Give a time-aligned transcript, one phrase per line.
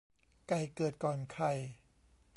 [0.47, 1.51] ไก่เกิดก่อนไข่